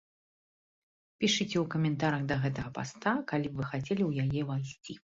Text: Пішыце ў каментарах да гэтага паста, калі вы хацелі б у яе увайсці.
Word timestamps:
Пішыце 1.19 1.57
ў 1.59 1.65
каментарах 1.77 2.21
да 2.33 2.39
гэтага 2.49 2.69
паста, 2.81 3.17
калі 3.33 3.47
вы 3.57 3.71
хацелі 3.71 4.01
б 4.05 4.09
у 4.13 4.21
яе 4.29 4.39
увайсці. 4.51 5.03